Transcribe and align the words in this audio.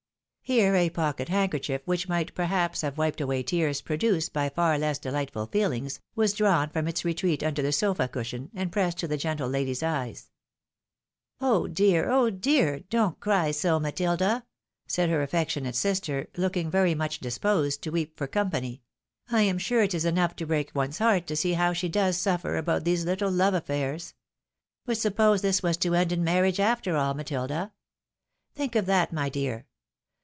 Here 0.43 0.75
a 0.75 0.89
pocket 0.89 1.29
handkerchief, 1.29 1.81
which 1.85 2.09
might, 2.09 2.33
perhaps, 2.35 2.81
have 2.81 2.97
wiped 2.97 3.21
away 3.21 3.41
tears 3.41 3.79
produced 3.79 4.33
by 4.33 4.49
far 4.49 4.77
less 4.77 4.99
delightful 4.99 5.47
feehngs, 5.47 5.99
was 6.13 6.33
drawn 6.33 6.69
from 6.69 6.89
its 6.89 7.05
retreat 7.05 7.41
under 7.41 7.61
the 7.61 7.71
sofa 7.71 8.09
cushion, 8.09 8.49
and 8.53 8.69
pressed 8.69 8.97
to 8.97 9.07
the 9.07 9.15
gentle 9.15 9.47
lady's 9.47 9.81
eyes." 9.81 10.29
Oh 11.39 11.69
dear! 11.69 12.09
oh 12.09 12.29
dear! 12.29 12.81
don't 12.81 13.17
cry 13.21 13.51
so, 13.51 13.79
Matilda," 13.79 14.43
said 14.87 15.09
her 15.09 15.21
affectionate 15.23 15.73
sister, 15.77 16.27
looking 16.35 16.69
very 16.69 16.95
much 16.95 17.19
disposed 17.21 17.81
to 17.83 17.89
weep 17.91 18.17
for 18.17 18.27
company 18.27 18.81
—"I 19.31 19.43
am 19.43 19.57
sure 19.57 19.83
it 19.83 19.93
is 19.93 20.03
enough 20.03 20.35
to 20.35 20.45
break 20.45 20.75
one's 20.75 20.97
heart 20.97 21.27
to 21.27 21.37
see 21.37 21.53
how 21.53 21.71
she 21.71 21.87
does 21.87 22.17
suffer 22.17 22.57
about 22.57 22.83
these 22.83 23.05
little 23.05 23.31
love 23.31 23.53
affairs! 23.53 24.15
But 24.85 24.97
suppose 24.97 25.41
this 25.41 25.63
was 25.63 25.77
to 25.77 25.95
end 25.95 26.11
in 26.11 26.25
marriage 26.25 26.59
after 26.59 26.97
all, 26.97 27.13
MatUda! 27.13 27.71
Think 28.53 28.75
of 28.75 28.85
that, 28.87 29.13
my 29.13 29.29
dear 29.29 29.67